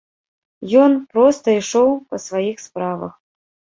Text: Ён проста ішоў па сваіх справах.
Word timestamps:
Ён 0.83 0.95
проста 1.11 1.47
ішоў 1.59 1.89
па 2.13 2.23
сваіх 2.27 2.57
справах. 2.67 3.13